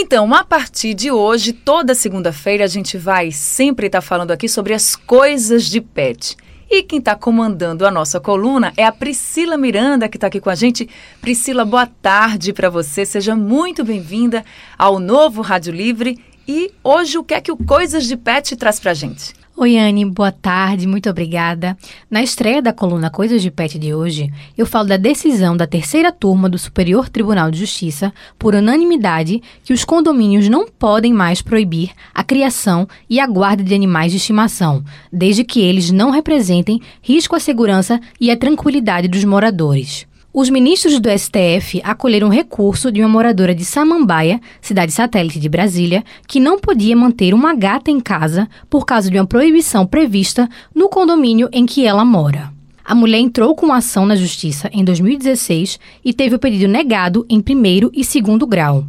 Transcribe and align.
Então, 0.00 0.32
a 0.32 0.44
partir 0.44 0.94
de 0.94 1.10
hoje, 1.10 1.52
toda 1.52 1.92
segunda-feira, 1.92 2.62
a 2.62 2.68
gente 2.68 2.96
vai 2.96 3.32
sempre 3.32 3.88
estar 3.88 4.00
tá 4.00 4.06
falando 4.06 4.30
aqui 4.30 4.48
sobre 4.48 4.72
as 4.72 4.94
coisas 4.94 5.64
de 5.64 5.80
pet. 5.80 6.36
E 6.70 6.84
quem 6.84 7.00
está 7.00 7.16
comandando 7.16 7.84
a 7.84 7.90
nossa 7.90 8.20
coluna 8.20 8.72
é 8.76 8.84
a 8.84 8.92
Priscila 8.92 9.56
Miranda, 9.56 10.08
que 10.08 10.16
está 10.16 10.28
aqui 10.28 10.40
com 10.40 10.50
a 10.50 10.54
gente. 10.54 10.88
Priscila, 11.20 11.64
boa 11.64 11.84
tarde 11.84 12.52
para 12.52 12.70
você. 12.70 13.04
Seja 13.04 13.34
muito 13.34 13.82
bem-vinda 13.82 14.44
ao 14.78 15.00
novo 15.00 15.42
Rádio 15.42 15.74
Livre. 15.74 16.16
E 16.46 16.70
hoje, 16.84 17.18
o 17.18 17.24
que 17.24 17.34
é 17.34 17.40
que 17.40 17.50
o 17.50 17.56
Coisas 17.56 18.06
de 18.06 18.16
Pet 18.16 18.54
traz 18.54 18.78
para 18.78 18.92
a 18.92 18.94
gente? 18.94 19.34
Oi, 19.60 19.76
Anne, 19.76 20.04
boa 20.04 20.30
tarde, 20.30 20.86
muito 20.86 21.10
obrigada. 21.10 21.76
Na 22.08 22.22
estreia 22.22 22.62
da 22.62 22.72
coluna 22.72 23.10
Coisas 23.10 23.42
de 23.42 23.50
Pet 23.50 23.76
de 23.76 23.92
hoje, 23.92 24.32
eu 24.56 24.64
falo 24.64 24.86
da 24.86 24.96
decisão 24.96 25.56
da 25.56 25.66
terceira 25.66 26.12
turma 26.12 26.48
do 26.48 26.56
Superior 26.56 27.08
Tribunal 27.08 27.50
de 27.50 27.58
Justiça, 27.58 28.12
por 28.38 28.54
unanimidade, 28.54 29.42
que 29.64 29.72
os 29.72 29.84
condomínios 29.84 30.48
não 30.48 30.68
podem 30.68 31.12
mais 31.12 31.42
proibir 31.42 31.90
a 32.14 32.22
criação 32.22 32.86
e 33.10 33.18
a 33.18 33.26
guarda 33.26 33.64
de 33.64 33.74
animais 33.74 34.12
de 34.12 34.18
estimação, 34.18 34.84
desde 35.12 35.42
que 35.42 35.60
eles 35.60 35.90
não 35.90 36.12
representem 36.12 36.80
risco 37.02 37.34
à 37.34 37.40
segurança 37.40 38.00
e 38.20 38.30
à 38.30 38.36
tranquilidade 38.36 39.08
dos 39.08 39.24
moradores. 39.24 40.06
Os 40.32 40.50
ministros 40.50 41.00
do 41.00 41.08
STF 41.08 41.80
acolheram 41.82 42.28
recurso 42.28 42.92
de 42.92 43.00
uma 43.00 43.08
moradora 43.08 43.54
de 43.54 43.64
Samambaia, 43.64 44.38
cidade 44.60 44.92
satélite 44.92 45.40
de 45.40 45.48
Brasília, 45.48 46.04
que 46.26 46.38
não 46.38 46.58
podia 46.58 46.94
manter 46.94 47.32
uma 47.32 47.54
gata 47.54 47.90
em 47.90 47.98
casa 47.98 48.46
por 48.68 48.84
causa 48.84 49.10
de 49.10 49.18
uma 49.18 49.26
proibição 49.26 49.86
prevista 49.86 50.46
no 50.74 50.90
condomínio 50.90 51.48
em 51.50 51.64
que 51.64 51.86
ela 51.86 52.04
mora. 52.04 52.52
A 52.84 52.94
mulher 52.94 53.18
entrou 53.18 53.54
com 53.54 53.72
ação 53.72 54.04
na 54.04 54.16
justiça 54.16 54.68
em 54.70 54.84
2016 54.84 55.80
e 56.04 56.12
teve 56.12 56.36
o 56.36 56.38
pedido 56.38 56.70
negado 56.70 57.24
em 57.28 57.40
primeiro 57.40 57.90
e 57.94 58.04
segundo 58.04 58.46
grau. 58.46 58.86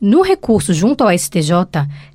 No 0.00 0.22
recurso 0.22 0.74
junto 0.74 1.04
ao 1.04 1.16
STJ, 1.16 1.52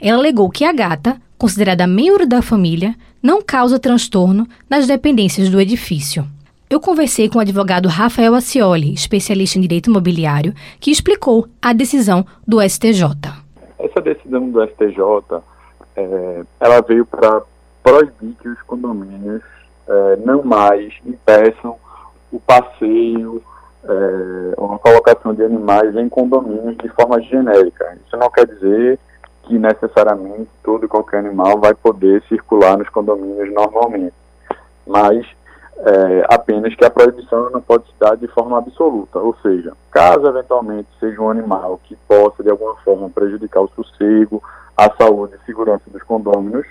ela 0.02 0.20
alegou 0.20 0.50
que 0.50 0.66
a 0.66 0.74
gata, 0.74 1.20
considerada 1.38 1.88
membro 1.88 2.28
da 2.28 2.42
família, 2.42 2.94
não 3.24 3.42
causa 3.42 3.80
transtorno 3.80 4.46
nas 4.70 4.86
dependências 4.86 5.50
do 5.50 5.62
edifício. 5.62 6.28
Eu 6.68 6.80
conversei 6.80 7.30
com 7.30 7.38
o 7.38 7.42
advogado 7.42 7.88
Rafael 7.88 8.34
Acioli, 8.34 8.92
especialista 8.92 9.60
em 9.60 9.62
direito 9.62 9.88
imobiliário, 9.88 10.52
que 10.80 10.90
explicou 10.90 11.48
a 11.62 11.72
decisão 11.74 12.26
do 12.46 12.60
STJ. 12.60 13.04
Essa 13.78 14.02
decisão 14.02 14.50
do 14.50 14.64
STJ, 14.64 15.44
é, 15.96 16.44
ela 16.60 16.82
veio 16.82 17.06
para 17.06 17.44
proibir 17.84 18.36
que 18.42 18.50
os 18.50 18.60
condomínios 18.64 19.44
é, 19.88 20.16
não 20.26 20.44
mais 20.44 20.92
impeçam 21.06 21.78
o 22.32 22.40
passeio 22.40 23.44
é, 23.84 24.54
ou 24.58 24.74
a 24.74 24.80
colocação 24.80 25.36
de 25.36 25.44
animais 25.44 25.96
em 25.96 26.10
condomínios 26.10 26.76
de 26.78 26.90
forma 26.90 27.22
genérica. 27.22 27.96
Isso 28.08 28.18
não 28.18 28.32
quer 28.32 28.48
dizer 28.48 29.00
que 29.44 29.60
necessariamente 29.60 30.50
todo 30.64 30.86
e 30.86 30.88
qualquer 30.88 31.20
animal 31.20 31.60
vai 31.60 31.76
poder 31.76 32.24
circular 32.24 32.76
nos 32.76 32.90
condomínios 32.90 33.54
normalmente, 33.54 34.16
mas 34.88 35.24
é, 35.78 36.26
apenas 36.30 36.74
que 36.76 36.86
a 36.86 36.90
proibição 36.90 37.50
não 37.50 37.62
pode 37.62 37.86
se 37.86 37.94
dar 38.00 38.16
de 38.16 38.28
forma 38.28 38.58
absoluta, 38.58 39.20
ou 39.20 39.36
seja, 39.42 39.74
caso 39.92 40.28
eventualmente 40.28 40.88
seja 41.00 41.22
um 41.22 41.30
animal 41.30 41.80
que 41.84 41.96
possa 42.08 42.42
de 42.42 42.50
alguma 42.50 42.76
forma 42.78 43.10
prejudicar 43.10 43.62
o 43.62 43.72
sossego, 43.76 44.42
a 44.76 44.90
saúde 44.96 45.36
e 45.36 45.46
segurança 45.46 45.84
dos 45.88 46.04
condôminos, 46.04 46.66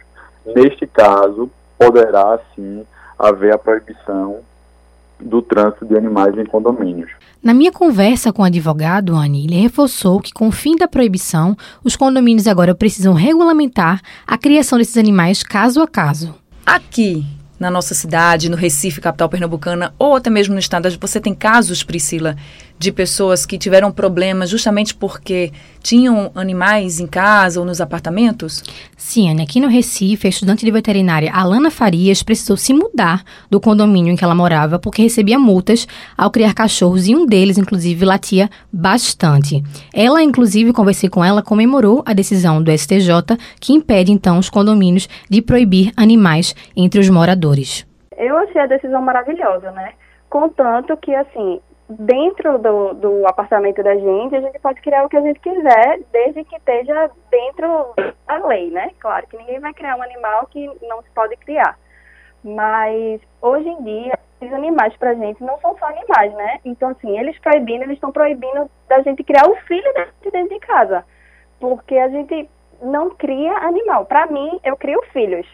neste 0.47 0.86
caso 0.86 1.50
poderá 1.78 2.38
sim 2.55 2.86
haver 3.19 3.55
a 3.55 3.58
proibição 3.58 4.41
do 5.20 5.41
trânsito 5.41 5.86
de 5.86 5.97
animais 5.97 6.36
em 6.36 6.44
condomínios. 6.44 7.10
Na 7.42 7.55
minha 7.55 7.70
conversa 7.70 8.32
com 8.32 8.42
o 8.42 8.47
advogado, 8.47 9.14
Anne, 9.14 9.44
ele 9.44 9.60
reforçou 9.60 10.20
que 10.20 10.32
com 10.32 10.48
o 10.48 10.52
fim 10.52 10.77
da 10.77 10.88
proibição, 10.88 11.56
os 11.84 11.94
condomínios 11.94 12.47
agora 12.47 12.75
precisam 12.75 13.14
regulamentar 13.14 14.00
a 14.27 14.36
criação 14.36 14.78
desses 14.78 14.97
animais 14.97 15.42
caso 15.42 15.82
a 15.82 15.86
caso. 15.86 16.34
Aqui, 16.66 17.25
na 17.58 17.70
nossa 17.70 17.94
cidade, 17.94 18.48
no 18.48 18.56
Recife, 18.56 19.00
capital 19.00 19.28
pernambucana, 19.28 19.94
ou 19.98 20.16
até 20.16 20.31
mesmo 20.31 20.54
no 20.54 20.60
estado, 20.60 20.88
você 21.00 21.20
tem 21.20 21.34
casos, 21.34 21.82
Priscila, 21.82 22.37
de 22.79 22.93
pessoas 22.93 23.47
que 23.47 23.57
tiveram 23.57 23.91
problemas 23.91 24.51
justamente 24.51 24.95
porque 24.95 25.53
tinham 25.83 26.31
animais 26.35 26.99
em 26.99 27.07
casa 27.07 27.61
ou 27.61 27.67
nos 27.67 27.81
apartamentos? 27.81 28.62
Sim, 28.97 29.31
Ana. 29.31 29.43
Aqui 29.43 29.61
no 29.61 29.69
Recife, 29.69 30.27
a 30.27 30.31
estudante 30.31 30.65
de 30.65 30.71
veterinária 30.71 31.33
Alana 31.33 31.71
Farias 31.71 32.23
precisou 32.23 32.57
se 32.57 32.73
mudar 32.73 33.23
do 33.51 33.61
condomínio 33.61 34.12
em 34.12 34.17
que 34.17 34.25
ela 34.25 34.35
morava 34.35 34.79
porque 34.79 35.03
recebia 35.03 35.39
multas 35.39 35.87
ao 36.17 36.31
criar 36.31 36.55
cachorros 36.55 37.07
e 37.07 37.15
um 37.15 37.27
deles, 37.27 37.59
inclusive, 37.59 38.05
latia 38.05 38.51
bastante. 38.73 39.62
Ela, 39.93 40.23
inclusive, 40.23 40.73
conversei 40.73 41.09
com 41.09 41.25
ela, 41.25 41.43
comemorou 41.43 42.03
a 42.06 42.12
decisão 42.12 42.62
do 42.62 42.71
STJ 42.77 43.37
que 43.61 43.73
impede, 43.73 44.12
então, 44.12 44.39
os 44.39 44.51
condomínios 44.51 45.09
de 45.31 45.41
proibir 45.41 45.93
animais 45.97 46.55
entre 46.77 47.01
os 47.01 47.09
moradores. 47.09 47.87
Eu 48.17 48.37
achei 48.39 48.61
a 48.61 48.67
decisão 48.67 49.03
maravilhosa, 49.03 49.71
né? 49.73 49.93
Contanto 50.31 50.97
que, 50.97 51.15
assim, 51.15 51.61
dentro 51.89 52.59
do, 52.59 52.95
do 52.95 53.27
apartamento 53.27 53.83
da 53.83 53.95
gente, 53.95 54.34
a 54.34 54.41
gente 54.41 54.59
pode 54.59 54.81
criar 54.81 55.05
o 55.05 55.09
que 55.09 55.17
a 55.17 55.21
gente 55.21 55.41
quiser, 55.41 56.00
desde 56.12 56.45
que 56.45 56.56
esteja 56.56 57.11
dentro 57.31 57.95
da 58.27 58.47
lei, 58.47 58.71
né? 58.71 58.91
Claro 58.99 59.27
que 59.27 59.37
ninguém 59.37 59.61
vai 59.61 59.75
criar 59.75 59.97
um 59.97 60.03
animal 60.03 60.47
que 60.47 60.67
não 60.83 61.03
se 61.03 61.11
pode 61.11 61.37
criar. 61.37 61.78
Mas 62.43 63.21
hoje 63.41 63.69
em 63.69 63.83
dia, 63.83 64.19
os 64.41 64.53
animais 64.53 64.97
para 64.97 65.11
a 65.11 65.15
gente 65.15 65.43
não 65.43 65.59
são 65.61 65.77
só 65.78 65.87
animais, 65.87 66.33
né? 66.34 66.61
Então, 66.65 66.91
assim, 66.91 67.19
eles 67.19 67.39
proibindo, 67.39 67.83
eles 67.83 67.94
estão 67.94 68.12
proibindo 68.12 68.71
da 68.89 69.00
gente 69.03 69.25
criar 69.25 69.49
o 69.49 69.56
filho 69.67 69.93
dentro 70.31 70.49
de 70.49 70.61
casa. 70.61 71.05
Porque 71.59 71.97
a 71.97 72.09
gente 72.09 72.49
não 72.83 73.11
cria 73.11 73.53
animal. 73.59 74.05
Para 74.05 74.27
mim, 74.27 74.61
eu 74.65 74.77
crio 74.77 75.00
filhos 75.12 75.47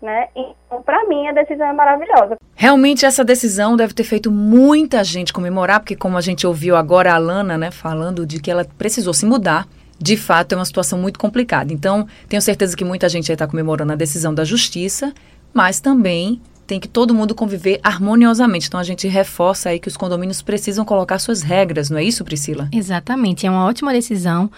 né? 0.00 0.28
Então, 0.34 0.82
para 0.82 1.04
mim, 1.04 1.26
a 1.28 1.32
decisão 1.32 1.66
é 1.66 1.72
maravilhosa. 1.72 2.36
Realmente, 2.60 3.06
essa 3.06 3.24
decisão 3.24 3.76
deve 3.76 3.94
ter 3.94 4.02
feito 4.02 4.32
muita 4.32 5.04
gente 5.04 5.32
comemorar, 5.32 5.78
porque 5.78 5.94
como 5.94 6.18
a 6.18 6.20
gente 6.20 6.44
ouviu 6.44 6.74
agora 6.74 7.12
a 7.12 7.14
Alana, 7.14 7.56
né, 7.56 7.70
falando 7.70 8.26
de 8.26 8.40
que 8.40 8.50
ela 8.50 8.66
precisou 8.76 9.14
se 9.14 9.24
mudar, 9.24 9.64
de 9.96 10.16
fato 10.16 10.54
é 10.54 10.56
uma 10.56 10.64
situação 10.64 10.98
muito 10.98 11.20
complicada. 11.20 11.72
Então, 11.72 12.08
tenho 12.28 12.42
certeza 12.42 12.76
que 12.76 12.84
muita 12.84 13.08
gente 13.08 13.30
está 13.30 13.46
comemorando 13.46 13.92
a 13.92 13.96
decisão 13.96 14.34
da 14.34 14.44
justiça, 14.44 15.14
mas 15.54 15.78
também 15.78 16.40
tem 16.66 16.80
que 16.80 16.86
todo 16.86 17.14
mundo 17.14 17.32
conviver 17.32 17.78
harmoniosamente. 17.82 18.66
Então 18.66 18.78
a 18.78 18.84
gente 18.84 19.08
reforça 19.08 19.70
aí 19.70 19.78
que 19.78 19.88
os 19.88 19.96
condomínios 19.96 20.42
precisam 20.42 20.84
colocar 20.84 21.18
suas 21.18 21.40
regras, 21.42 21.88
não 21.88 21.96
é 21.96 22.04
isso, 22.04 22.24
Priscila? 22.24 22.68
Exatamente, 22.70 23.46
é 23.46 23.50
uma 23.50 23.64
ótima 23.64 23.92
decisão. 23.92 24.50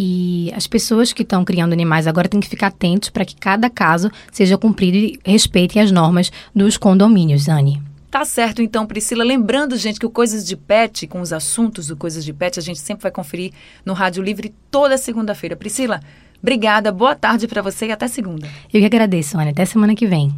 E 0.00 0.52
as 0.54 0.68
pessoas 0.68 1.12
que 1.12 1.22
estão 1.22 1.44
criando 1.44 1.72
animais 1.72 2.06
agora 2.06 2.28
têm 2.28 2.38
que 2.38 2.48
ficar 2.48 2.68
atentos 2.68 3.10
para 3.10 3.24
que 3.24 3.34
cada 3.34 3.68
caso 3.68 4.08
seja 4.30 4.56
cumprido 4.56 4.96
e 4.96 5.18
respeitem 5.24 5.82
as 5.82 5.90
normas 5.90 6.30
dos 6.54 6.76
condomínios, 6.76 7.48
Anne. 7.48 7.82
Tá 8.08 8.24
certo, 8.24 8.62
então, 8.62 8.86
Priscila. 8.86 9.24
Lembrando, 9.24 9.76
gente, 9.76 9.98
que 9.98 10.06
o 10.06 10.10
Coisas 10.10 10.46
de 10.46 10.56
Pet, 10.56 11.08
com 11.08 11.20
os 11.20 11.32
assuntos 11.32 11.88
do 11.88 11.96
Coisas 11.96 12.24
de 12.24 12.32
Pet, 12.32 12.60
a 12.60 12.62
gente 12.62 12.78
sempre 12.78 13.02
vai 13.02 13.10
conferir 13.10 13.52
no 13.84 13.92
Rádio 13.92 14.22
Livre 14.22 14.54
toda 14.70 14.96
segunda-feira. 14.96 15.56
Priscila, 15.56 15.98
obrigada, 16.40 16.92
boa 16.92 17.16
tarde 17.16 17.48
para 17.48 17.60
você 17.60 17.86
e 17.86 17.92
até 17.92 18.06
segunda. 18.06 18.46
Eu 18.72 18.78
que 18.78 18.86
agradeço, 18.86 19.36
Anne. 19.36 19.50
Até 19.50 19.64
semana 19.64 19.96
que 19.96 20.06
vem. 20.06 20.32